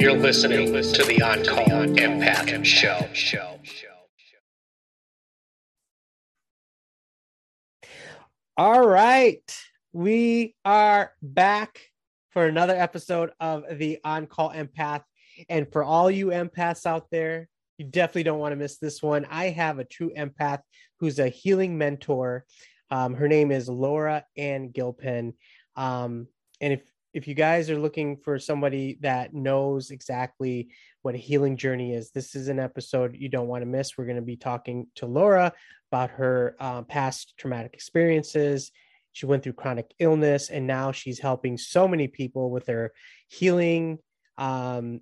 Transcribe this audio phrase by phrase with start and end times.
[0.00, 3.06] You're listening to the On Call Empath Show.
[8.56, 9.42] All right.
[9.92, 11.82] We are back
[12.30, 15.02] for another episode of the On Call Empath.
[15.50, 19.26] And for all you empaths out there, you definitely don't want to miss this one.
[19.30, 20.62] I have a true empath
[20.98, 22.46] who's a healing mentor.
[22.90, 25.34] Um, her name is Laura Ann Gilpin.
[25.76, 26.26] Um,
[26.62, 30.68] and if if you guys are looking for somebody that knows exactly
[31.02, 33.96] what a healing journey is, this is an episode you don't want to miss.
[33.96, 35.52] We're going to be talking to Laura
[35.90, 38.70] about her uh, past traumatic experiences.
[39.12, 42.92] She went through chronic illness, and now she's helping so many people with their
[43.26, 43.98] healing.
[44.38, 45.00] Um,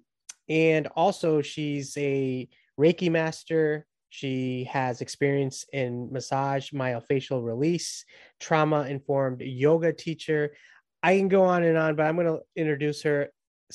[0.48, 2.48] and also, she's a
[2.80, 3.86] Reiki master.
[4.08, 8.06] She has experience in massage, myofascial release,
[8.40, 10.54] trauma informed yoga teacher.
[11.02, 13.28] I can go on and on, but I'm going to introduce her.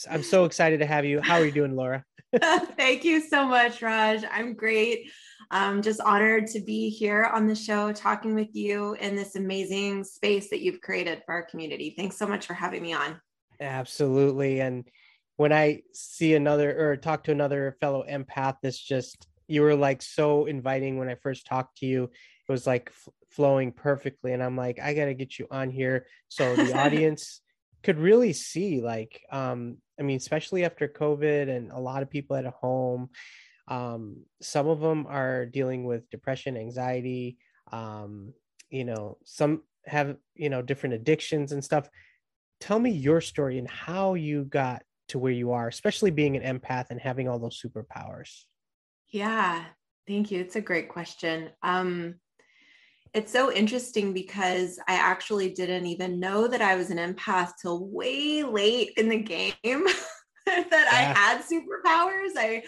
[0.09, 1.21] I'm so excited to have you.
[1.21, 2.03] How are you doing, Laura?
[2.41, 4.23] Thank you so much, Raj.
[4.31, 5.11] I'm great.
[5.51, 10.03] I'm just honored to be here on the show talking with you in this amazing
[10.03, 11.93] space that you've created for our community.
[11.95, 13.21] Thanks so much for having me on.
[13.59, 14.61] Absolutely.
[14.61, 14.87] And
[15.37, 20.01] when I see another or talk to another fellow empath, it's just you were like
[20.01, 22.09] so inviting when I first talked to you.
[22.47, 24.33] It was like f- flowing perfectly.
[24.33, 27.41] And I'm like, I got to get you on here so the audience
[27.83, 32.35] could really see, like, um, I mean, especially after COVID and a lot of people
[32.35, 33.09] at home,
[33.67, 37.37] um, some of them are dealing with depression, anxiety,
[37.71, 38.33] um,
[38.69, 41.89] you know, some have, you know, different addictions and stuff.
[42.59, 46.59] Tell me your story and how you got to where you are, especially being an
[46.59, 48.43] empath and having all those superpowers.
[49.09, 49.63] Yeah,
[50.07, 50.39] thank you.
[50.39, 51.49] It's a great question.
[51.61, 52.15] Um,
[53.13, 57.85] it's so interesting because I actually didn't even know that I was an empath till
[57.85, 59.53] way late in the game
[60.45, 60.87] that yeah.
[60.91, 62.31] I had superpowers.
[62.37, 62.63] I,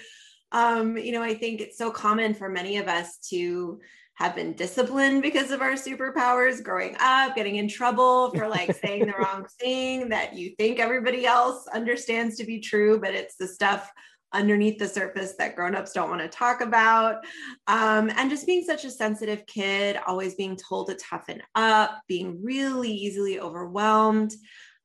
[0.52, 3.80] um, you know, I think it's so common for many of us to
[4.16, 9.08] have been disciplined because of our superpowers growing up, getting in trouble for like saying
[9.08, 13.48] the wrong thing that you think everybody else understands to be true, but it's the
[13.48, 13.92] stuff
[14.36, 17.24] underneath the surface that grown-ups don't want to talk about.
[17.68, 22.44] Um, and just being such a sensitive kid always being told to toughen up being
[22.44, 24.34] really easily overwhelmed.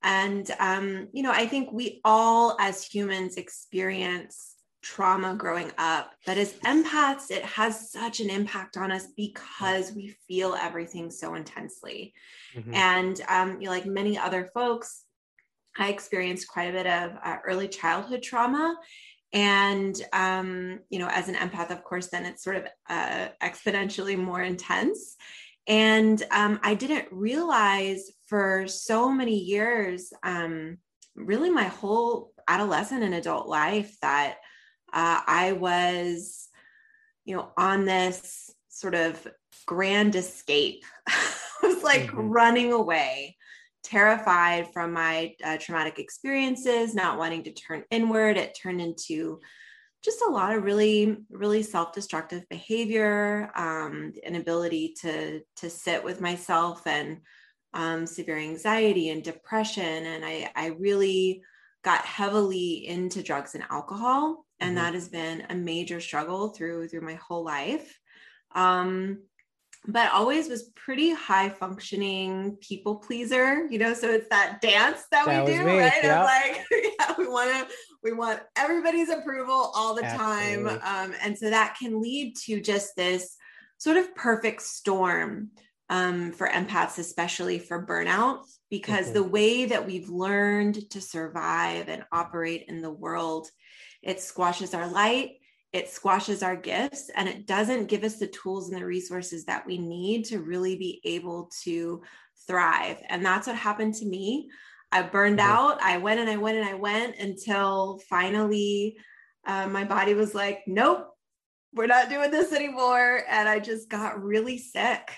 [0.02, 6.38] And um, you know i think we all as humans experience trauma growing up but
[6.38, 12.14] as empaths it has such an impact on us because we feel everything so intensely.
[12.56, 12.74] Mm-hmm.
[12.74, 15.04] and um, you know like many other folks
[15.76, 18.74] i experienced quite a bit of uh, early childhood trauma
[19.32, 24.16] and um, you know as an empath of course then it's sort of uh, exponentially
[24.16, 25.16] more intense.
[25.66, 30.78] And um, i didn't realize for so many years um,
[31.14, 34.36] really my whole adolescent and adult life that
[34.92, 36.48] uh, i was
[37.24, 39.26] you know on this sort of
[39.66, 40.84] grand escape.
[41.08, 41.22] I
[41.62, 42.28] was like mm-hmm.
[42.28, 43.36] running away
[43.82, 48.36] terrified from my uh, traumatic experiences, not wanting to turn inward.
[48.36, 49.40] It turned into
[50.02, 56.86] just a lot of really, really self-destructive behavior, um, inability to to sit with myself,
[56.86, 57.18] and
[57.74, 60.06] um, severe anxiety and depression.
[60.06, 61.42] And I, I really
[61.82, 64.84] got heavily into drugs and alcohol, and mm-hmm.
[64.84, 67.98] that has been a major struggle through through my whole life.
[68.54, 69.22] Um,
[69.86, 73.94] but always was pretty high functioning people pleaser, you know.
[73.94, 75.78] So it's that dance that, that we do, me.
[75.78, 76.02] right?
[76.02, 76.24] Yep.
[76.24, 76.66] like,
[76.98, 80.78] yeah, we want to, we want everybody's approval all the Absolutely.
[80.78, 83.36] time, um, and so that can lead to just this
[83.78, 85.50] sort of perfect storm
[85.88, 89.14] um, for empaths, especially for burnout, because mm-hmm.
[89.14, 93.48] the way that we've learned to survive and operate in the world,
[94.02, 95.39] it squashes our light
[95.72, 99.66] it squashes our gifts and it doesn't give us the tools and the resources that
[99.66, 102.02] we need to really be able to
[102.46, 103.00] thrive.
[103.08, 104.50] And that's what happened to me.
[104.90, 105.50] I burned mm-hmm.
[105.50, 105.82] out.
[105.82, 108.96] I went and I went and I went until finally
[109.46, 111.06] uh, my body was like, nope,
[111.72, 113.22] we're not doing this anymore.
[113.28, 115.12] And I just got really sick,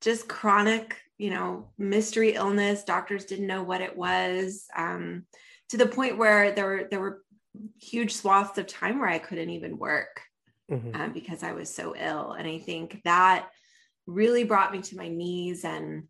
[0.00, 2.84] just chronic, you know, mystery illness.
[2.84, 4.66] Doctors didn't know what it was.
[4.76, 5.24] Um,
[5.70, 7.22] to the point where there were there were
[7.80, 10.22] huge swaths of time where I couldn't even work
[10.70, 10.94] mm-hmm.
[10.94, 12.32] um, because I was so ill.
[12.32, 13.48] And I think that
[14.06, 16.04] really brought me to my knees and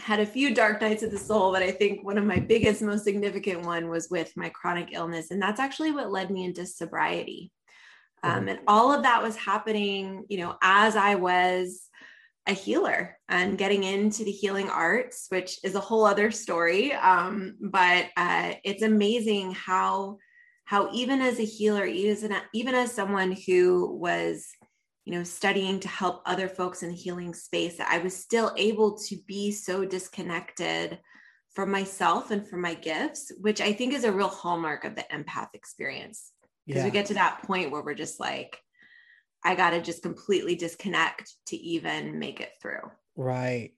[0.00, 2.82] had a few dark nights of the soul but i think one of my biggest
[2.82, 6.66] most significant one was with my chronic illness and that's actually what led me into
[6.66, 7.52] sobriety
[8.22, 8.48] um, mm-hmm.
[8.48, 11.88] and all of that was happening you know as i was
[12.46, 17.56] a healer and getting into the healing arts which is a whole other story um,
[17.60, 20.16] but uh, it's amazing how
[20.68, 24.46] how even as a healer, even as, even as someone who was,
[25.06, 28.98] you know, studying to help other folks in the healing space, I was still able
[28.98, 30.98] to be so disconnected
[31.54, 35.06] from myself and from my gifts, which I think is a real hallmark of the
[35.10, 36.32] empath experience.
[36.66, 36.84] Because yeah.
[36.84, 38.58] we get to that point where we're just like,
[39.42, 42.90] I got to just completely disconnect to even make it through.
[43.16, 43.72] Right.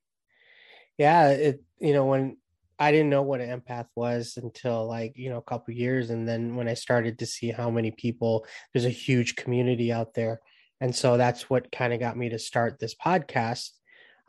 [0.98, 1.28] Yeah.
[1.28, 2.38] It, you know, when
[2.80, 6.08] I didn't know what an empath was until like, you know, a couple years.
[6.08, 10.14] And then when I started to see how many people, there's a huge community out
[10.14, 10.40] there.
[10.80, 13.68] And so that's what kind of got me to start this podcast.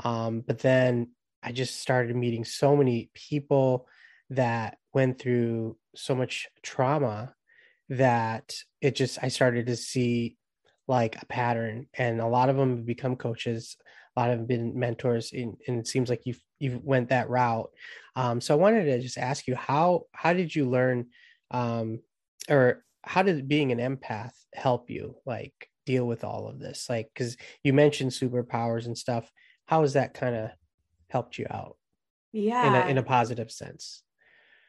[0.03, 1.11] Um, but then
[1.41, 3.87] I just started meeting so many people
[4.31, 7.33] that went through so much trauma
[7.87, 10.35] that it just, I started to see
[10.89, 13.77] like a pattern and a lot of them become coaches
[14.15, 17.29] a lot of them been mentors and, and it seems like you've you went that
[17.29, 17.69] route.
[18.15, 21.07] Um, so i wanted to just ask you how how did you learn
[21.51, 21.99] um,
[22.49, 25.53] or how did being an empath help you like
[25.85, 26.87] deal with all of this?
[26.89, 29.31] Like because you mentioned superpowers and stuff.
[29.65, 30.49] How has that kind of
[31.09, 31.77] helped you out?
[32.33, 34.03] Yeah in a, in a positive sense.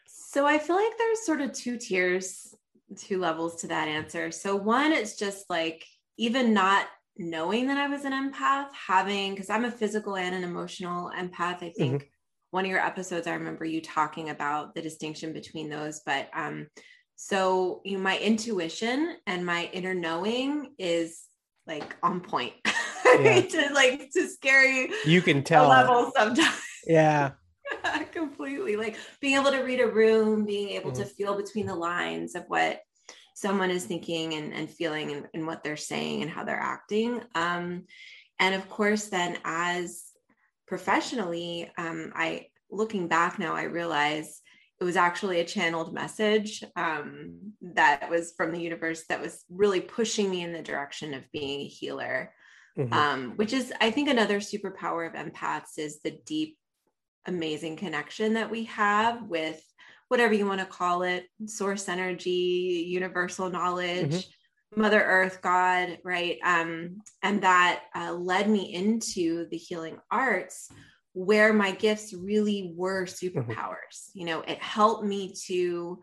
[0.06, 2.55] So i feel like there's sort of two tiers
[2.97, 4.31] two levels to that answer.
[4.31, 5.85] So one it's just like
[6.17, 6.87] even not
[7.17, 11.62] knowing that I was an empath, having, because I'm a physical and an emotional empath.
[11.62, 12.06] I think mm-hmm.
[12.50, 16.00] one of your episodes, I remember you talking about the distinction between those.
[16.05, 16.69] But um,
[17.17, 21.23] so, you know, my intuition and my inner knowing is
[21.67, 22.55] like on point.
[23.20, 23.43] Yeah.
[23.43, 27.32] to like to scary you can tell level sometimes yeah
[28.12, 31.03] completely like being able to read a room being able mm-hmm.
[31.03, 32.81] to feel between the lines of what
[33.34, 37.20] someone is thinking and, and feeling and, and what they're saying and how they're acting.
[37.34, 37.84] Um,
[38.38, 40.05] and of course, then as
[40.67, 44.40] professionally, um, I looking back now, I realize
[44.81, 49.81] it was actually a channeled message um, that was from the universe that was really
[49.81, 52.32] pushing me in the direction of being a healer.
[52.79, 52.93] Mm-hmm.
[52.94, 56.56] Um, which is, I think, another superpower of empaths is the deep,
[57.26, 59.62] amazing connection that we have with
[60.12, 64.82] whatever you want to call it source energy universal knowledge mm-hmm.
[64.82, 70.70] mother earth god right um, and that uh, led me into the healing arts
[71.14, 73.26] where my gifts really were mm-hmm.
[73.26, 74.19] superpowers mm-hmm.
[74.19, 75.99] you know it helped me to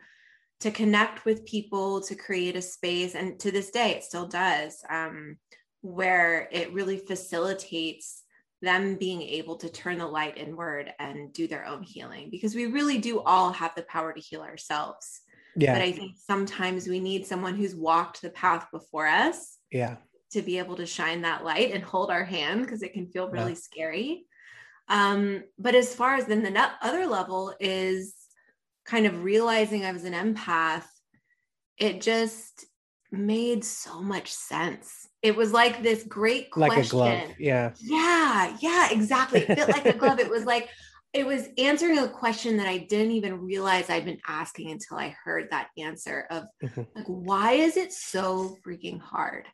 [0.59, 4.83] to connect with people to create a space and to this day it still does
[4.89, 5.38] um,
[5.81, 8.23] where it really facilitates
[8.61, 12.65] them being able to turn the light inward and do their own healing because we
[12.65, 15.21] really do all have the power to heal ourselves.
[15.56, 15.73] Yeah.
[15.73, 19.57] But I think sometimes we need someone who's walked the path before us.
[19.71, 19.97] Yeah.
[20.33, 23.29] To be able to shine that light and hold our hand because it can feel
[23.29, 23.57] really yeah.
[23.57, 24.25] scary.
[24.88, 28.13] Um, but as far as then the other level is
[28.85, 30.85] kind of realizing I was an empath,
[31.77, 32.65] it just
[33.11, 36.77] made so much sense it was like this great question.
[36.77, 37.35] Like a glove.
[37.39, 37.71] Yeah.
[37.81, 38.57] Yeah.
[38.61, 38.89] Yeah.
[38.91, 39.41] Exactly.
[39.41, 40.19] It fit like a glove.
[40.19, 40.69] It was like,
[41.11, 45.15] it was answering a question that I didn't even realize I'd been asking until I
[45.23, 46.83] heard that answer of mm-hmm.
[46.95, 49.45] like, why is it so freaking hard?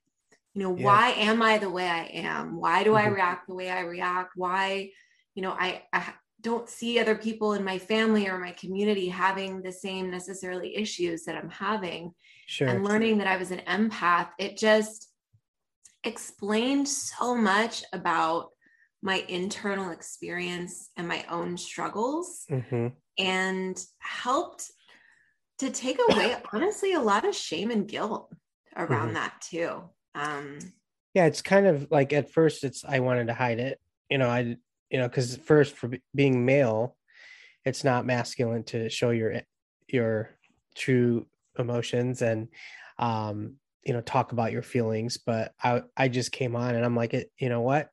[0.53, 0.85] You know, yeah.
[0.85, 2.59] why am I the way I am?
[2.59, 3.07] Why do mm-hmm.
[3.07, 4.33] I react the way I react?
[4.35, 4.91] Why,
[5.33, 9.61] you know, I, I don't see other people in my family or my community having
[9.61, 12.13] the same necessarily issues that I'm having.
[12.47, 12.67] Sure.
[12.67, 15.09] And learning that I was an empath, it just,
[16.05, 18.49] explained so much about
[19.01, 22.87] my internal experience and my own struggles mm-hmm.
[23.19, 24.71] and helped
[25.59, 28.31] to take away honestly a lot of shame and guilt
[28.77, 29.15] around mm-hmm.
[29.15, 29.81] that too
[30.15, 30.57] um
[31.13, 34.29] yeah it's kind of like at first it's i wanted to hide it you know
[34.29, 34.55] i
[34.89, 36.95] you know because first for being male
[37.63, 39.41] it's not masculine to show your
[39.87, 40.29] your
[40.75, 41.25] true
[41.59, 42.47] emotions and
[42.97, 46.95] um you know talk about your feelings but i i just came on and i'm
[46.95, 47.89] like it you know what?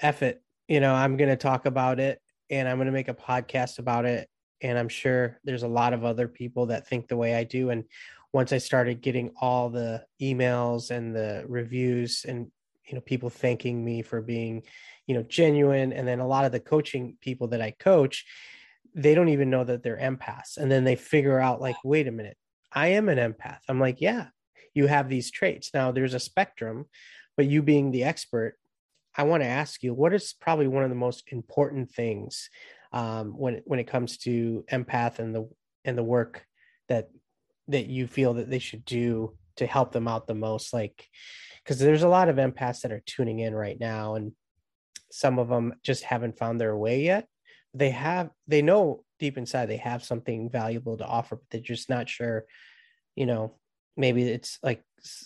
[0.00, 0.42] F it.
[0.68, 2.20] You know i'm going to talk about it
[2.50, 4.28] and i'm going to make a podcast about it.
[4.60, 7.70] And i'm sure there's a lot of other people that think the way i do.
[7.70, 7.84] And
[8.32, 12.50] once i started getting all the emails and the reviews and
[12.86, 14.62] you know people thanking me for being
[15.06, 18.24] you know genuine and then a lot of the coaching people that i coach
[18.94, 20.56] they don't even know that they're empaths.
[20.56, 22.36] And then they figure out like wait a minute
[22.74, 23.60] i am an empath.
[23.68, 24.28] I'm like yeah
[24.74, 25.70] you have these traits.
[25.74, 26.86] Now there's a spectrum,
[27.36, 28.56] but you being the expert,
[29.14, 32.48] I want to ask you what is probably one of the most important things
[32.92, 35.48] um, when when it comes to empath and the
[35.84, 36.44] and the work
[36.88, 37.08] that
[37.68, 40.72] that you feel that they should do to help them out the most?
[40.72, 41.06] Like
[41.62, 44.32] because there's a lot of empaths that are tuning in right now and
[45.10, 47.26] some of them just haven't found their way yet
[47.74, 51.88] they have they know deep inside they have something valuable to offer but they're just
[51.88, 52.44] not sure
[53.14, 53.54] you know
[53.96, 54.82] maybe it's like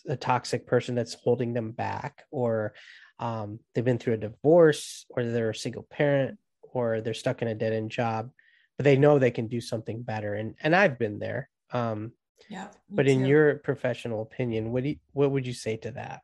[0.09, 2.75] a toxic person that's holding them back or
[3.19, 7.49] um, they've been through a divorce or they're a single parent or they're stuck in
[7.49, 8.31] a dead end job
[8.77, 12.13] but they know they can do something better and and i've been there um
[12.49, 16.21] yeah but in your professional opinion what do you, what would you say to that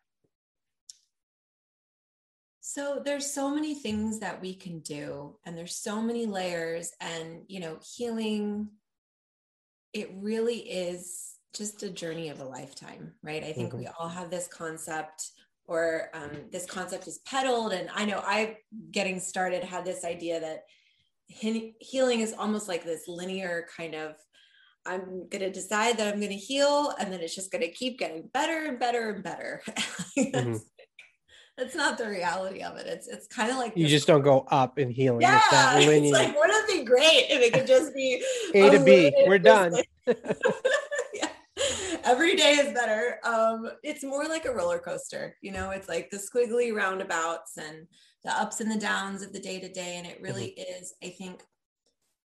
[2.64, 7.42] so there's so many things that we can do and there's so many layers and
[7.48, 8.68] you know healing
[9.92, 13.80] it really is just a journey of a lifetime right i think mm-hmm.
[13.80, 15.32] we all have this concept
[15.66, 18.56] or um, this concept is peddled and i know i
[18.92, 20.62] getting started had this idea that
[21.26, 24.14] he- healing is almost like this linear kind of
[24.86, 27.72] i'm going to decide that i'm going to heal and then it's just going to
[27.72, 29.62] keep getting better and better and better
[30.16, 30.54] mm-hmm.
[31.58, 34.46] That's not the reality of it it's it's kind of like you just don't go
[34.50, 36.02] up in healing yeah, it's, not linear.
[36.02, 38.22] it's like wouldn't it be great if it could just be
[38.54, 39.74] a to b we're done
[42.04, 43.18] every day is better.
[43.24, 47.86] Um, it's more like a roller coaster, you know, it's like the squiggly roundabouts and
[48.24, 49.96] the ups and the downs of the day to day.
[49.96, 50.82] And it really mm-hmm.
[50.82, 51.42] is, I think,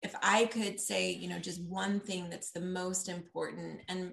[0.02, 4.12] if I could say, you know, just one thing that's the most important and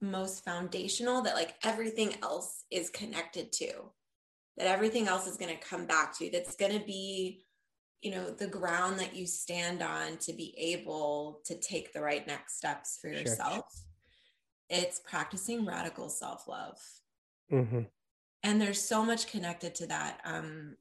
[0.00, 3.70] most foundational that like everything else is connected to,
[4.56, 7.44] that everything else is going to come back to, you that's going to be
[8.02, 12.26] you know the ground that you stand on to be able to take the right
[12.26, 13.64] next steps for yourself
[14.68, 16.78] it's practicing radical self love.
[17.52, 17.82] Mm-hmm.
[18.42, 20.76] And there's so much connected to that um,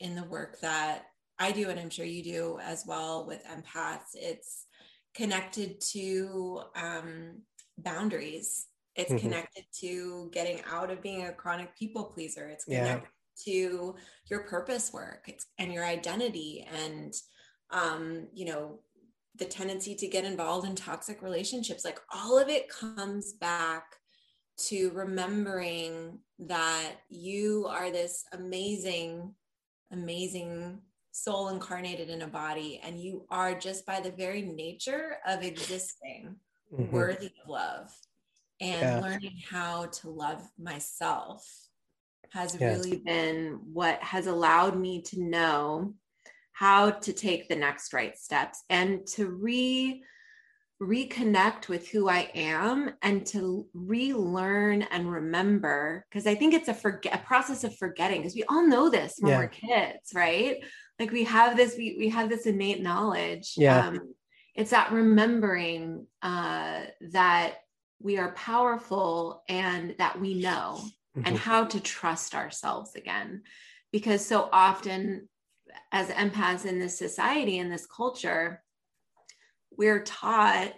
[0.00, 1.06] in the work that
[1.38, 4.14] I do, and I'm sure you do as well with empaths.
[4.14, 4.66] It's
[5.14, 7.42] connected to um,
[7.76, 8.66] boundaries.
[8.94, 9.28] It's mm-hmm.
[9.28, 12.48] connected to getting out of being a chronic people pleaser.
[12.48, 13.08] It's connected.
[13.44, 13.94] To
[14.30, 17.14] your purpose work and your identity and
[17.70, 18.80] um, you know
[19.36, 23.84] the tendency to get involved in toxic relationships like all of it comes back
[24.58, 29.32] to remembering that you are this amazing
[29.92, 30.80] amazing
[31.12, 36.36] soul incarnated in a body and you are just by the very nature of existing
[36.72, 36.94] mm-hmm.
[36.94, 37.90] worthy of love
[38.60, 39.00] and yeah.
[39.00, 41.67] learning how to love myself
[42.32, 42.68] has yeah.
[42.68, 45.94] really been what has allowed me to know
[46.52, 50.02] how to take the next right steps and to re
[50.80, 56.74] reconnect with who I am and to relearn and remember because I think it's a
[56.74, 59.38] forget a process of forgetting because we all know this when yeah.
[59.38, 60.58] we're kids, right?
[61.00, 63.54] Like we have this we we have this innate knowledge.
[63.56, 63.88] Yeah.
[63.88, 64.14] Um,
[64.54, 66.82] it's that remembering uh,
[67.12, 67.54] that
[68.00, 70.80] we are powerful and that we know
[71.16, 71.26] mm-hmm.
[71.26, 73.42] and how to trust ourselves again
[73.92, 75.28] because so often
[75.92, 78.62] as empaths in this society in this culture
[79.76, 80.72] we're taught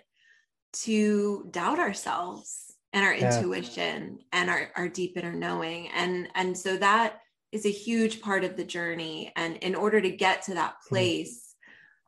[0.73, 3.37] to doubt ourselves and our yeah.
[3.37, 7.21] intuition and our, our deep inner knowing and and so that
[7.53, 10.95] is a huge part of the journey and in order to get to that mm-hmm.
[10.95, 11.55] place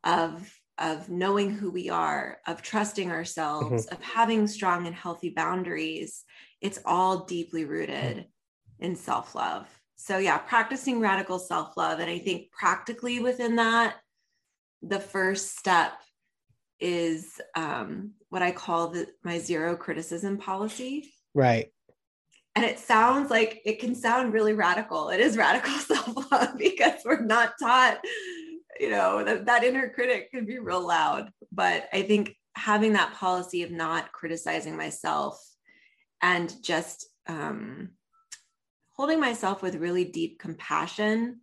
[0.05, 0.35] mm-hmm.
[0.35, 3.95] of of knowing who we are of trusting ourselves mm-hmm.
[3.95, 6.25] of having strong and healthy boundaries
[6.61, 8.85] it's all deeply rooted mm-hmm.
[8.85, 13.97] in self-love so yeah practicing radical self-love and i think practically within that
[14.83, 15.93] the first step
[16.81, 21.71] is um, what i call the my zero criticism policy right
[22.55, 27.21] and it sounds like it can sound really radical it is radical self-love because we're
[27.21, 27.99] not taught
[28.81, 33.15] you know that, that inner critic can be real loud but i think having that
[33.15, 35.41] policy of not criticizing myself
[36.23, 37.91] and just um,
[38.93, 41.41] holding myself with really deep compassion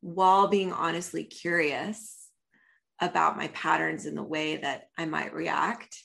[0.00, 2.28] while being honestly curious
[3.00, 5.96] about my patterns in the way that I might react.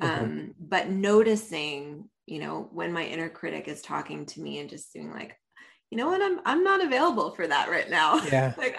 [0.00, 0.24] Mm-hmm.
[0.24, 4.92] Um, but noticing, you know, when my inner critic is talking to me and just
[4.92, 5.36] doing like,
[5.90, 8.16] you know what, I'm I'm not available for that right now.
[8.24, 8.54] Yeah.
[8.58, 8.71] like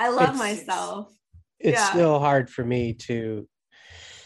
[0.00, 1.12] I love it's, myself.
[1.58, 1.90] It's yeah.
[1.90, 3.46] still hard for me to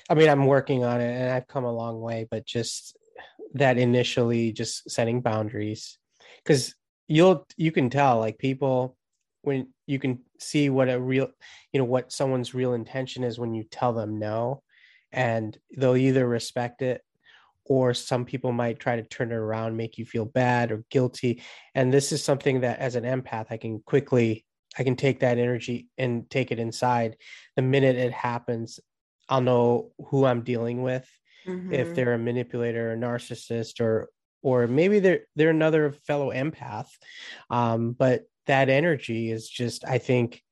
[0.08, 2.96] I mean, I'm working on it and I've come a long way, but just
[3.54, 5.98] that initially just setting boundaries
[6.44, 6.74] because
[7.08, 8.96] you'll you can tell like people
[9.42, 11.28] when you can see what a real
[11.72, 14.62] you know what someone's real intention is when you tell them no
[15.12, 17.02] and they'll either respect it
[17.64, 21.40] or some people might try to turn it around make you feel bad or guilty
[21.74, 24.44] and this is something that as an empath i can quickly
[24.78, 27.16] i can take that energy and take it inside
[27.56, 28.80] the minute it happens
[29.28, 31.08] i'll know who i'm dealing with
[31.46, 31.72] mm-hmm.
[31.72, 34.08] if they're a manipulator a narcissist or
[34.42, 36.88] or maybe they're they're another fellow empath
[37.50, 40.42] um, but that energy is just i think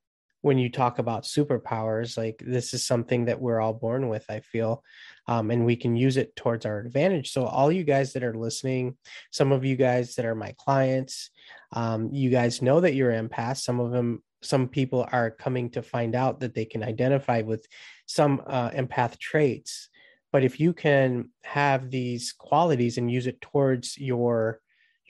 [0.43, 4.41] when you talk about superpowers like this is something that we're all born with i
[4.41, 4.85] feel
[5.29, 7.31] um, and we can use it towards our advantage.
[7.31, 8.97] So all you guys that are listening
[9.31, 11.31] some of you guys that are my clients
[11.73, 13.59] um, you guys know that you're empaths.
[13.59, 17.67] Some of them some people are coming to find out that they can identify with
[18.07, 19.89] some uh, empath traits.
[20.33, 24.61] But if you can have these qualities and use it towards your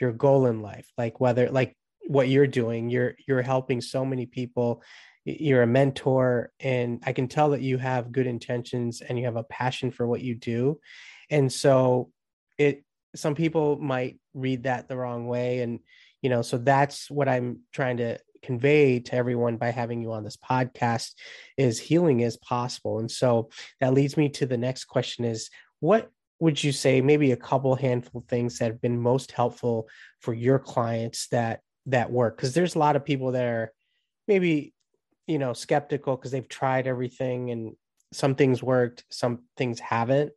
[0.00, 1.76] your goal in life like whether like
[2.08, 4.82] what you're doing you're you're helping so many people
[5.24, 9.36] you're a mentor and i can tell that you have good intentions and you have
[9.36, 10.80] a passion for what you do.
[11.30, 12.10] And so
[12.58, 15.80] it some people might read that the wrong way and
[16.22, 20.24] you know so that's what i'm trying to convey to everyone by having you on
[20.24, 21.14] this podcast
[21.56, 22.98] is healing is possible.
[22.98, 23.50] And so
[23.80, 25.50] that leads me to the next question is
[25.80, 26.10] what
[26.40, 29.88] would you say maybe a couple handful things that have been most helpful
[30.20, 32.36] for your clients that that work?
[32.36, 33.72] Because there's a lot of people that are
[34.26, 34.74] maybe
[35.26, 37.74] you know skeptical because they've tried everything and
[38.12, 40.32] some things worked some things haven't.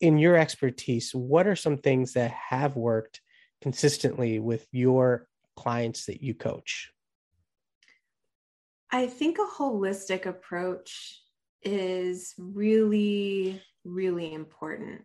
[0.00, 3.20] In your expertise what are some things that have worked
[3.62, 6.90] consistently with your clients that you coach?
[8.90, 11.20] I think a holistic approach
[11.62, 15.02] is really really important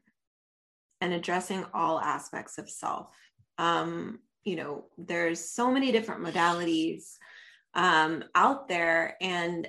[1.02, 3.16] and addressing all aspects of self.
[3.58, 7.18] Um, you know there's so many different modalities
[7.74, 9.16] um, out there.
[9.22, 9.68] And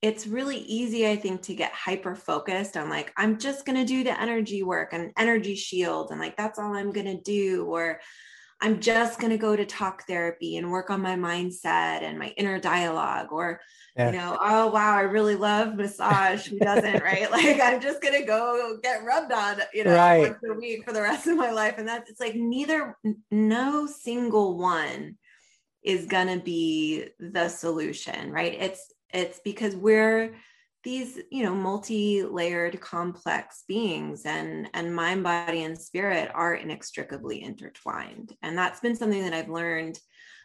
[0.00, 3.84] it's really easy i think to get hyper focused on like i'm just going to
[3.84, 7.64] do the energy work and energy shield and like that's all i'm going to do.
[7.66, 8.00] Or
[8.60, 12.28] i'm just going to go to talk therapy and work on my mindset and my
[12.36, 13.28] inner dialogue.
[13.32, 13.60] Or
[13.96, 14.10] yeah.
[14.10, 16.46] you know oh wow i really love massage.
[16.46, 17.30] Who doesn't right?
[17.30, 20.30] Like i'm just going to go get rubbed on you know right.
[20.30, 21.74] once a week for the rest of my life.
[21.78, 22.96] And that's it's like neither
[23.32, 25.16] no single one
[25.82, 28.54] is going to be the solution right?
[28.54, 30.34] It's it's because we're
[30.84, 38.34] these you know multi-layered complex beings and and mind body and spirit are inextricably intertwined.
[38.42, 39.98] And that's been something that i've learned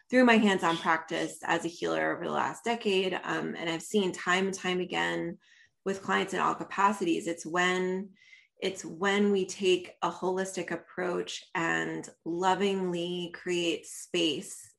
[0.10, 3.20] through my hands-on practice as a healer over the last decade.
[3.24, 5.38] Um, and i've seen time and time again
[5.86, 8.10] with clients in all capacities it's when
[8.62, 14.73] it's when we take a holistic approach and lovingly create space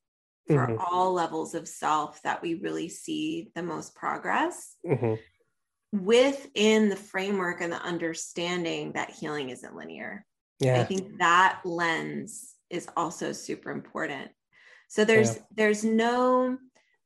[0.47, 0.75] for mm-hmm.
[0.79, 5.15] all levels of self that we really see the most progress mm-hmm.
[5.91, 10.25] within the framework and the understanding that healing isn't linear.
[10.59, 10.79] Yeah.
[10.79, 14.31] I think that lens is also super important.
[14.87, 15.41] So there's yeah.
[15.55, 16.57] there's no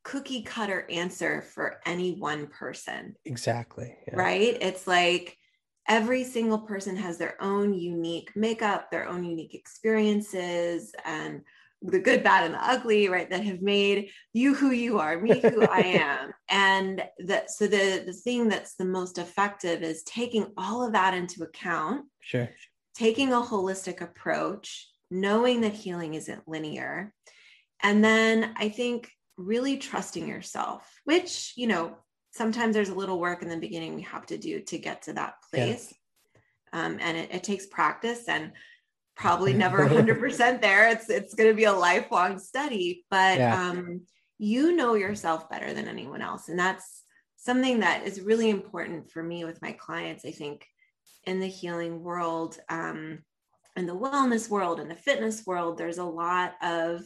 [0.04, 3.16] cookie cutter answer for any one person.
[3.26, 3.96] Exactly.
[4.08, 4.16] Yeah.
[4.16, 4.58] Right?
[4.60, 5.38] It's like
[5.88, 11.42] every single person has their own unique makeup, their own unique experiences and
[11.82, 15.40] the good, bad, and the ugly, right, that have made you who you are, me
[15.40, 16.32] who I am.
[16.50, 21.14] And that so the the thing that's the most effective is taking all of that
[21.14, 22.06] into account.
[22.22, 22.50] Sure.
[22.96, 27.14] Taking a holistic approach, knowing that healing isn't linear.
[27.82, 31.96] And then I think really trusting yourself, which, you know,
[32.32, 35.14] sometimes there's a little work in the beginning we have to do to get to
[35.14, 35.94] that place.
[36.74, 36.86] Yeah.
[36.86, 38.52] Um, and it, it takes practice and
[39.20, 43.70] probably never 100% there it's it's going to be a lifelong study but yeah.
[43.70, 44.02] um,
[44.38, 47.04] you know yourself better than anyone else and that's
[47.36, 50.66] something that is really important for me with my clients i think
[51.26, 53.20] in the healing world um,
[53.76, 57.02] in the wellness world in the fitness world there's a lot of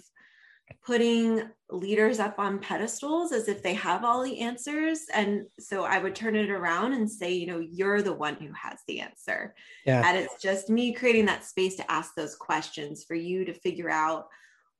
[0.85, 5.01] putting leaders up on pedestals as if they have all the answers.
[5.13, 8.51] And so I would turn it around and say, you know, you're the one who
[8.53, 9.55] has the answer.
[9.85, 10.03] Yeah.
[10.05, 13.89] And it's just me creating that space to ask those questions for you to figure
[13.89, 14.27] out,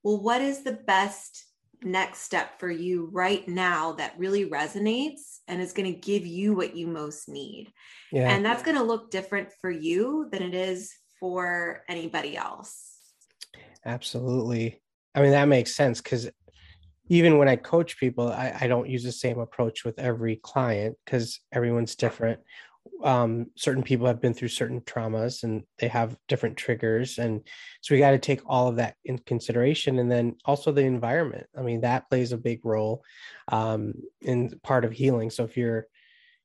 [0.03, 1.45] well, what is the best
[1.85, 6.53] next step for you right now that really resonates and is going to give you
[6.53, 7.71] what you most need.
[8.11, 8.33] Yeah.
[8.33, 12.97] And that's going to look different for you than it is for anybody else.
[13.85, 14.81] Absolutely.
[15.15, 16.29] I mean, that makes sense because
[17.09, 20.97] even when I coach people, I, I, don't use the same approach with every client
[21.05, 22.39] because everyone's different.
[23.03, 27.17] Um, certain people have been through certain traumas and they have different triggers.
[27.17, 27.41] And
[27.81, 29.99] so we got to take all of that in consideration.
[29.99, 31.45] And then also the environment.
[31.57, 33.03] I mean, that plays a big role
[33.49, 35.29] um, in part of healing.
[35.29, 35.87] So if you're,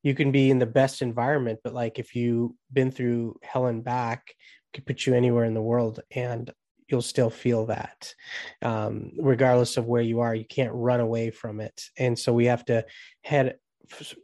[0.03, 3.85] you can be in the best environment, but like if you've been through hell and
[3.85, 4.35] back,
[4.73, 6.01] could put you anywhere in the world.
[6.11, 6.53] And
[6.89, 8.15] you'll still feel that
[8.63, 11.83] um, regardless of where you are you can't run away from it.
[11.99, 12.85] And so we have to
[13.23, 13.57] head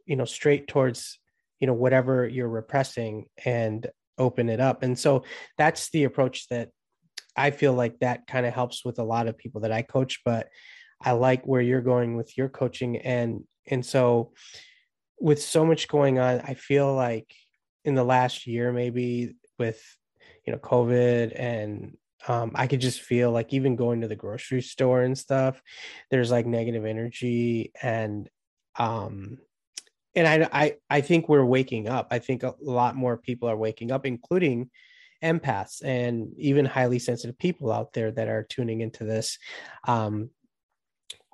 [0.07, 1.19] you know straight towards
[1.61, 3.87] you know whatever you're repressing and
[4.19, 4.83] open it up.
[4.83, 5.25] And so
[5.59, 6.71] that's the approach that
[7.37, 10.21] i feel like that kind of helps with a lot of people that i coach
[10.25, 10.47] but
[11.05, 12.97] I like where you're going with your coaching.
[12.99, 14.33] And and so
[15.21, 17.33] with so much going on, I feel like
[17.85, 19.83] in the last year maybe with
[20.47, 21.97] you know COVID and
[22.29, 25.61] um, I could just feel like even going to the grocery store and stuff,
[26.11, 28.29] there's like negative energy and
[28.77, 29.39] um
[30.15, 32.09] and I I I think we're waking up.
[32.11, 34.71] I think a lot more people are waking up, including
[35.23, 39.39] empaths and even highly sensitive people out there that are tuning into this.
[39.87, 40.31] Um,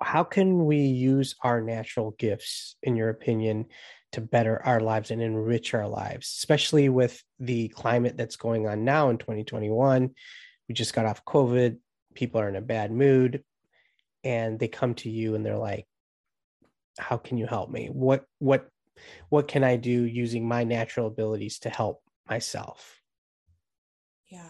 [0.01, 3.65] how can we use our natural gifts, in your opinion,
[4.13, 8.83] to better our lives and enrich our lives, especially with the climate that's going on
[8.83, 10.11] now in 2021?
[10.71, 11.79] We just got off COVID.
[12.13, 13.43] People are in a bad mood,
[14.23, 15.85] and they come to you and they're like,
[16.97, 17.87] "How can you help me?
[17.87, 18.69] What what
[19.27, 23.01] what can I do using my natural abilities to help myself?"
[24.31, 24.49] Yeah.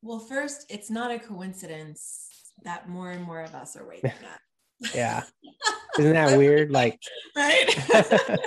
[0.00, 4.94] Well, first, it's not a coincidence that more and more of us are waking up.
[4.94, 5.24] yeah.
[5.98, 6.70] Isn't that weird?
[6.70, 7.00] Like,
[7.34, 8.38] right?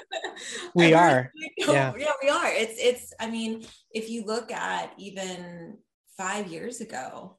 [0.76, 1.30] we are.
[1.58, 1.92] Yeah.
[1.98, 2.48] yeah, we are.
[2.54, 5.78] It's, it's, I mean, if you look at even
[6.22, 7.38] five years ago,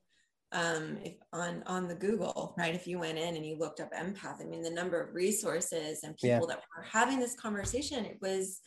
[0.52, 2.74] um, if on on the Google, right?
[2.74, 6.02] If you went in and you looked up empath, I mean, the number of resources
[6.02, 6.54] and people yeah.
[6.54, 8.60] that were having this conversation, it was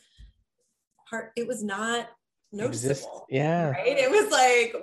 [1.08, 1.30] hard.
[1.36, 2.08] It was not
[2.52, 2.90] noticeable.
[2.92, 3.08] Exist.
[3.28, 3.70] Yeah.
[3.70, 3.98] Right.
[3.98, 4.74] It was like,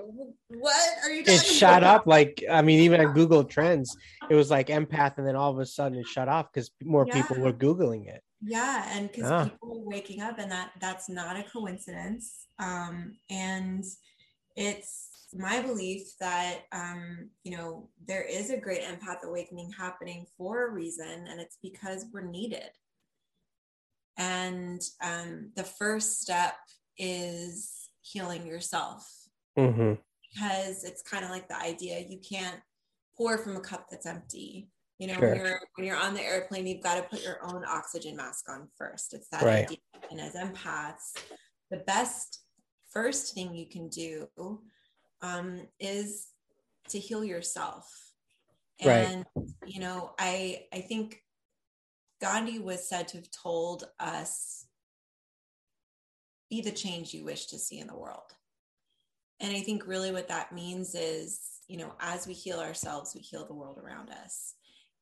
[0.50, 2.02] what are you It shot about?
[2.02, 3.98] up like I mean, even on Google Trends,
[4.30, 7.06] it was like empath, and then all of a sudden it shut off because more
[7.08, 7.22] yeah.
[7.22, 8.22] people were Googling it.
[8.42, 9.44] Yeah, and because yeah.
[9.46, 12.46] people were waking up, and that that's not a coincidence.
[12.60, 13.84] Um, and
[14.56, 20.68] it's my belief that um, you know there is a great empath awakening happening for
[20.68, 22.70] a reason, and it's because we're needed.
[24.18, 26.54] And um, the first step
[26.98, 29.10] is healing yourself
[29.58, 29.94] mm-hmm.
[30.34, 32.60] because it's kind of like the idea you can't
[33.18, 34.70] pour from a cup that's empty
[35.00, 35.30] you know sure.
[35.30, 38.50] when you're when you're on the airplane you've got to put your own oxygen mask
[38.50, 39.66] on first it's that right.
[39.66, 39.78] idea
[40.12, 41.14] and as empaths
[41.72, 42.42] the best
[42.92, 44.28] first thing you can do
[45.24, 46.28] um, is
[46.90, 48.12] to heal yourself
[48.80, 49.48] and right.
[49.66, 51.24] you know i i think
[52.22, 54.66] gandhi was said to have told us
[56.54, 58.32] be the change you wish to see in the world.
[59.40, 63.22] And I think really what that means is, you know, as we heal ourselves, we
[63.22, 64.54] heal the world around us.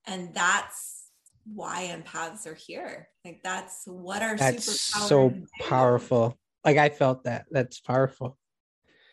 [0.07, 1.09] And that's
[1.43, 3.09] why empaths are here.
[3.25, 6.37] Like that's what our that's so powerful.
[6.63, 7.47] Like I felt that.
[7.51, 8.37] That's powerful.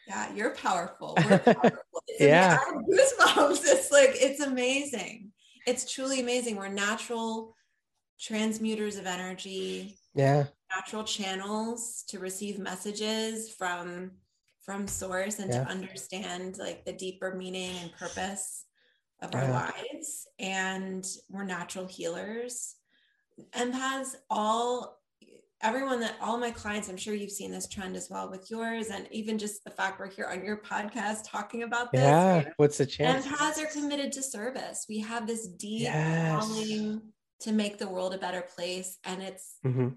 [0.08, 1.16] Yeah, you're powerful.
[1.28, 2.02] We're powerful.
[2.18, 2.58] yeah.
[2.58, 3.60] Goosebumps.
[3.64, 5.32] It's like it's amazing.
[5.66, 6.56] It's truly amazing.
[6.56, 7.54] We're natural
[8.18, 9.98] transmuters of energy.
[10.14, 14.12] Yeah natural channels to receive messages from
[14.62, 15.64] from source and yeah.
[15.64, 18.64] to understand like the deeper meaning and purpose
[19.22, 19.72] of our yeah.
[19.90, 22.76] lives and we're natural healers
[23.52, 24.97] empaths all
[25.62, 28.88] everyone that all my clients i'm sure you've seen this trend as well with yours
[28.88, 32.52] and even just the fact we're here on your podcast talking about this yeah right?
[32.58, 36.38] what's the chance empaths are committed to service we have this deep yes.
[36.38, 37.02] calling
[37.40, 39.88] to make the world a better place and it's mm-hmm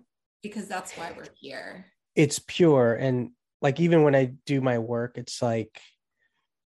[0.41, 1.85] because that's why we're here.
[2.15, 2.93] It's pure.
[2.95, 5.79] And like, even when I do my work, it's like,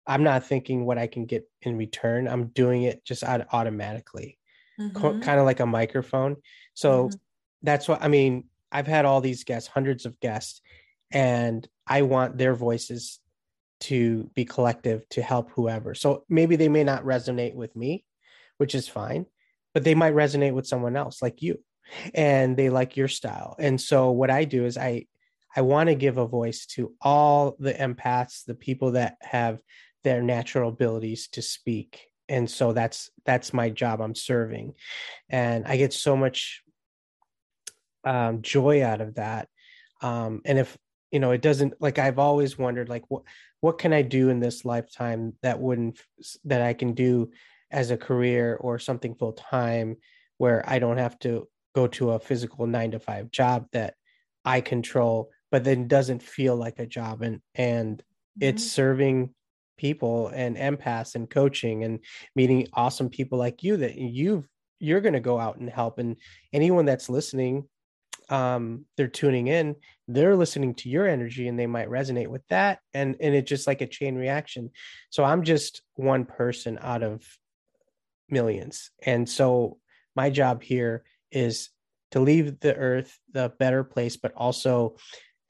[0.05, 2.27] I'm not thinking what I can get in return.
[2.27, 4.37] I'm doing it just automatically,
[4.79, 4.97] mm-hmm.
[4.97, 6.37] Co- kind of like a microphone.
[6.75, 7.15] So mm-hmm.
[7.63, 8.45] that's what I mean.
[8.71, 10.61] I've had all these guests, hundreds of guests,
[11.11, 13.19] and I want their voices
[13.79, 15.93] to be collective to help whoever.
[15.93, 18.03] So maybe they may not resonate with me,
[18.57, 19.25] which is fine,
[19.73, 21.59] but they might resonate with someone else like you
[22.13, 23.55] and they like your style.
[23.59, 25.05] And so what I do is I
[25.55, 29.59] I want to give a voice to all the empaths, the people that have
[30.03, 32.07] their natural abilities to speak.
[32.29, 34.73] And so that's that's my job I'm serving.
[35.29, 36.61] And I get so much
[38.07, 39.49] um, joy out of that.
[40.01, 40.77] Um, and if
[41.11, 43.23] you know, it doesn't like I've always wondered like what
[43.61, 45.99] what can I do in this lifetime that wouldn't
[46.45, 47.31] that I can do
[47.71, 49.97] as a career or something full time
[50.37, 53.95] where I don't have to go to a physical nine to five job that
[54.45, 57.21] I control, but then doesn't feel like a job.
[57.21, 58.49] And and mm-hmm.
[58.49, 59.33] it's serving
[59.77, 61.99] people and empaths and coaching and
[62.35, 64.47] meeting awesome people like you that you've
[64.79, 66.17] you're going to go out and help and
[66.53, 67.67] anyone that's listening
[68.29, 69.75] um they're tuning in
[70.07, 73.67] they're listening to your energy and they might resonate with that and and it's just
[73.67, 74.69] like a chain reaction
[75.09, 77.23] so i'm just one person out of
[78.29, 79.77] millions and so
[80.15, 81.69] my job here is
[82.11, 84.95] to leave the earth the better place, but also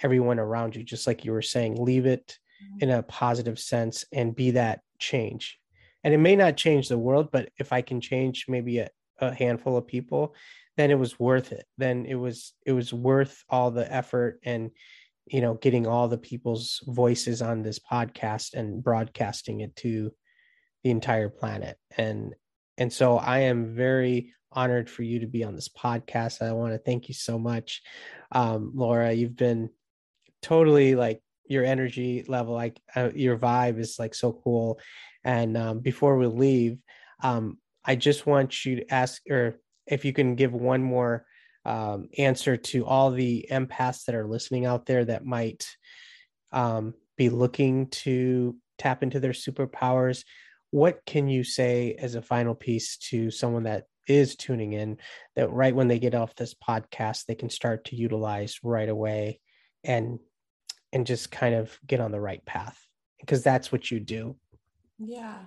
[0.01, 2.83] everyone around you, just like you were saying, leave it mm-hmm.
[2.83, 5.57] in a positive sense and be that change.
[6.03, 9.33] and it may not change the world but if i can change maybe a, a
[9.33, 10.33] handful of people
[10.77, 11.65] then it was worth it.
[11.77, 14.71] Then it was it was worth all the effort and
[15.25, 20.11] you know getting all the people's voices on this podcast and broadcasting it to
[20.83, 21.77] the entire planet.
[21.97, 22.33] And
[22.79, 26.41] and so i am very honored for you to be on this podcast.
[26.41, 27.81] I want to thank you so much.
[28.31, 29.69] Um, laura you've been
[30.41, 34.79] totally like your energy level like uh, your vibe is like so cool.
[35.23, 36.77] And um, before we leave
[37.23, 41.25] um, i just want you to ask or if you can give one more
[41.65, 45.67] um, answer to all the empaths that are listening out there that might
[46.51, 50.23] um, be looking to tap into their superpowers
[50.71, 54.97] what can you say as a final piece to someone that is tuning in
[55.35, 59.39] that right when they get off this podcast they can start to utilize right away
[59.83, 60.19] and
[60.93, 62.79] and just kind of get on the right path?
[63.19, 64.35] Because that's what you do.
[64.99, 65.37] Yeah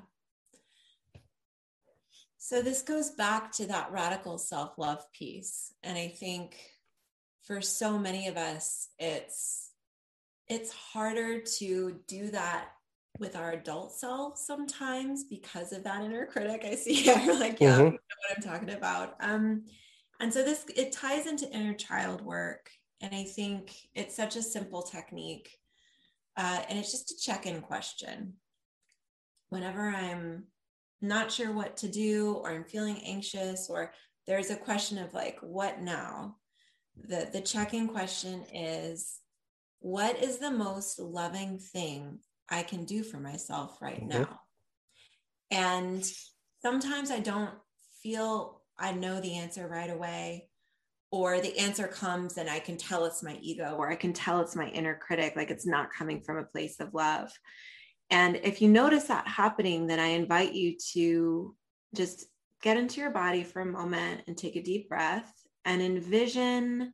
[2.43, 5.73] so this goes back to that radical self-love piece.
[5.83, 6.57] And i think
[7.47, 9.71] for so many of us it's
[10.49, 12.69] it's harder to do that
[13.19, 17.77] with our adult self sometimes because of that inner critic i see you're like yeah
[17.77, 17.85] mm-hmm.
[17.85, 19.17] you know what i'm talking about.
[19.21, 19.65] Um
[20.19, 22.71] and so this it ties into inner child work.
[23.01, 25.51] And i think it's such a simple technique
[26.37, 28.35] uh, and it's just a check-in question.
[29.51, 30.45] Whenever i'm
[31.01, 33.93] not sure what to do or I'm feeling anxious or
[34.27, 36.37] there's a question of like what now?
[36.97, 39.19] The the check-in question is
[39.81, 44.23] what is the most loving thing I can do for myself right mm-hmm.
[44.23, 44.41] now?
[45.51, 46.05] And
[46.63, 47.55] sometimes I don't
[48.03, 50.49] feel I know the answer right away
[51.11, 54.41] or the answer comes and I can tell it's my ego or I can tell
[54.41, 57.31] it's my inner critic like it's not coming from a place of love
[58.11, 61.55] and if you notice that happening, then I invite you to
[61.95, 62.27] just
[62.63, 65.33] get into your body for a moment and take a deep breath
[65.65, 66.93] and envision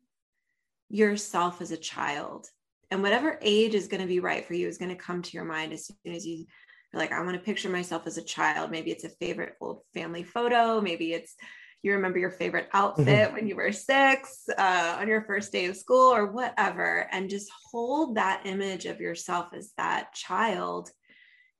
[0.89, 2.49] yourself as a child.
[2.91, 5.33] And whatever age is going to be right for you is going to come to
[5.33, 6.47] your mind as soon as you
[6.95, 8.71] are like, I want to picture myself as a child.
[8.71, 10.81] Maybe it's a favorite old family photo.
[10.81, 11.35] Maybe it's
[11.83, 13.35] you remember your favorite outfit mm-hmm.
[13.35, 17.09] when you were six, uh, on your first day of school, or whatever.
[17.13, 20.91] And just hold that image of yourself as that child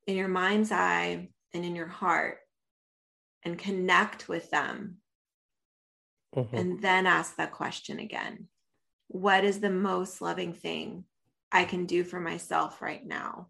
[0.07, 2.39] in your mind's eye and in your heart
[3.45, 4.99] and connect with them.
[6.35, 6.57] Mm-hmm.
[6.57, 8.49] And then ask that question again
[9.09, 11.05] What is the most loving thing
[11.51, 13.49] I can do for myself right now?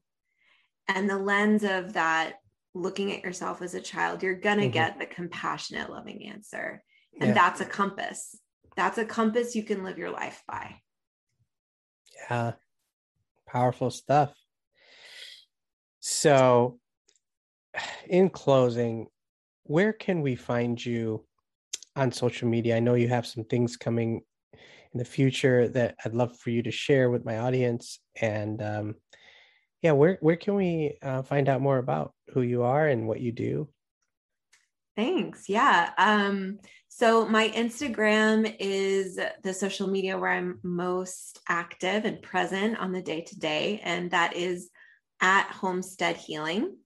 [0.89, 2.35] And the lens of that,
[2.75, 4.73] looking at yourself as a child, you're going to mm-hmm.
[4.73, 6.83] get the compassionate, loving answer.
[7.21, 7.35] And yeah.
[7.35, 8.39] that's a compass.
[8.77, 10.77] That's a compass you can live your life by.
[12.31, 12.53] Yeah.
[13.49, 14.35] Powerful stuff.
[16.09, 16.79] So,
[18.09, 19.09] in closing,
[19.65, 21.27] where can we find you
[21.97, 22.77] on social media?
[22.77, 24.21] I know you have some things coming
[24.53, 27.99] in the future that I'd love for you to share with my audience.
[28.21, 28.95] And um,
[29.83, 33.21] yeah, where where can we uh, find out more about who you are and what
[33.21, 33.69] you do?
[34.95, 35.49] Thanks.
[35.49, 35.91] Yeah.
[35.99, 42.93] Um, so my Instagram is the social media where I'm most active and present on
[42.93, 44.71] the day to day, and that is
[45.21, 46.77] at Homestead Healing,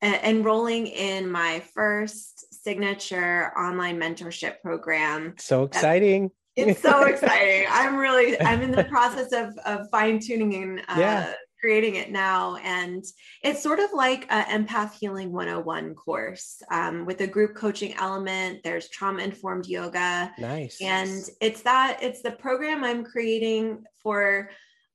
[0.03, 5.35] enrolling in my first signature online mentorship program.
[5.39, 6.31] So exciting.
[6.57, 7.67] It's so exciting.
[7.71, 11.33] I'm really, I'm in the process of, of fine tuning and uh, yeah.
[11.61, 12.57] creating it now.
[12.57, 13.05] And
[13.43, 18.61] it's sort of like an empath healing 101 course um, with a group coaching element.
[18.65, 20.33] There's trauma informed yoga.
[20.39, 20.79] Nice.
[20.81, 24.51] And it's that, it's the program I'm creating for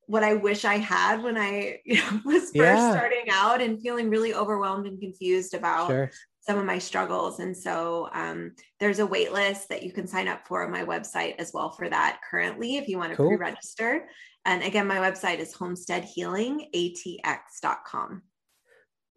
[0.08, 2.90] what I wish I had when I you know, was first yeah.
[2.90, 6.10] starting out and feeling really overwhelmed and confused about sure.
[6.40, 7.38] some of my struggles.
[7.40, 10.84] And so um, there's a wait list that you can sign up for on my
[10.84, 13.28] website as well for that currently if you want to cool.
[13.28, 14.08] pre-register.
[14.46, 18.22] And again, my website is homesteadhealingatx.com.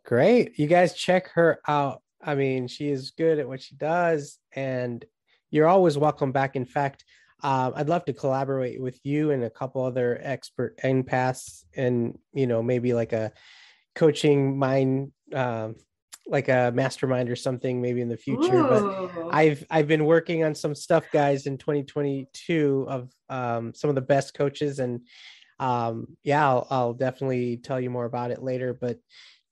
[0.04, 0.60] Great.
[0.60, 2.01] You guys check her out.
[2.21, 5.06] I mean, she is good at what she does, and
[5.51, 6.56] you're always welcome back.
[6.56, 7.06] In fact,
[7.43, 12.47] uh, I'd love to collaborate with you and a couple other expert empaths, and you
[12.47, 13.32] know, maybe like a
[13.95, 15.75] coaching mind, um,
[16.27, 18.58] like a mastermind or something, maybe in the future.
[18.58, 19.10] Ooh.
[19.13, 23.95] But I've I've been working on some stuff, guys, in 2022 of um, some of
[23.95, 25.01] the best coaches, and
[25.60, 28.73] um, yeah, I'll, I'll definitely tell you more about it later.
[28.73, 28.99] But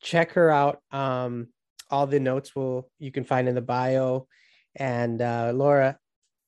[0.02, 0.82] check her out.
[0.92, 1.50] Um,
[1.92, 4.28] all the notes will you can find in the bio.
[4.76, 5.99] And uh, Laura,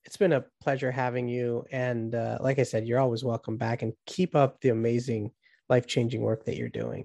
[0.04, 1.64] it's been a pleasure having you.
[1.70, 3.82] And uh, like I said, you're always welcome back.
[3.82, 5.30] And keep up the amazing,
[5.68, 7.04] life changing work that you're doing.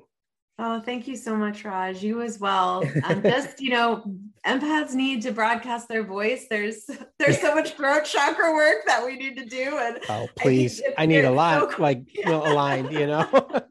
[0.60, 2.02] Oh, thank you so much, Raj.
[2.02, 2.84] You as well.
[3.04, 4.04] Um, just you know,
[4.46, 6.48] empaths need to broadcast their voice.
[6.50, 9.78] There's there's so much throat chakra work that we need to do.
[9.78, 12.32] And oh, please, I, I need a lot, no, like yeah.
[12.32, 12.92] aligned.
[12.92, 13.30] You know,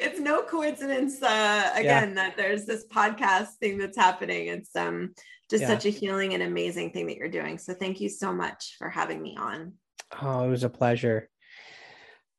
[0.00, 2.14] it's no coincidence uh, again yeah.
[2.14, 4.48] that there's this podcast thing that's happening.
[4.48, 5.14] It's um
[5.52, 5.68] just yeah.
[5.68, 7.58] such a healing and amazing thing that you're doing.
[7.58, 9.74] So thank you so much for having me on.
[10.20, 11.28] Oh, it was a pleasure.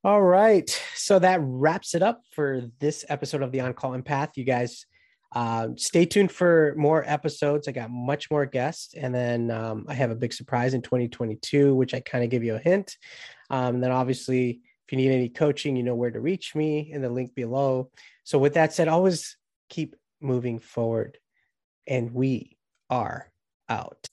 [0.03, 0.69] All right.
[0.95, 4.31] So that wraps it up for this episode of the On Call Empath.
[4.35, 4.85] You guys
[5.31, 7.67] uh, stay tuned for more episodes.
[7.67, 8.95] I got much more guests.
[8.95, 12.43] And then um, I have a big surprise in 2022, which I kind of give
[12.43, 12.97] you a hint.
[13.51, 17.03] Um, then obviously, if you need any coaching, you know where to reach me in
[17.03, 17.91] the link below.
[18.23, 19.37] So with that said, always
[19.69, 21.19] keep moving forward.
[21.87, 22.57] And we
[22.89, 23.31] are
[23.69, 24.07] out.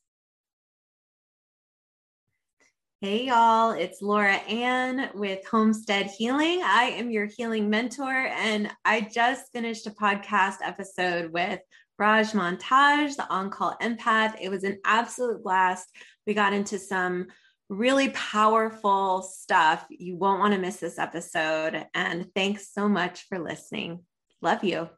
[3.00, 6.60] Hey, y'all, it's Laura Ann with Homestead Healing.
[6.62, 11.60] I am your healing mentor, and I just finished a podcast episode with
[11.98, 14.36] Raj Montage, the on call empath.
[14.40, 15.88] It was an absolute blast.
[16.26, 17.28] We got into some
[17.70, 19.86] really powerful stuff.
[19.88, 21.86] You won't want to miss this episode.
[21.94, 24.04] And thanks so much for listening.
[24.42, 24.90] Love you.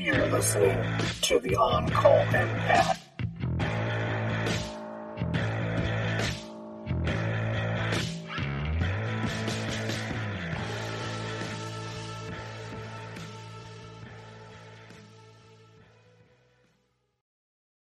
[0.00, 0.78] You're listening
[1.20, 3.09] to the On Call Empath.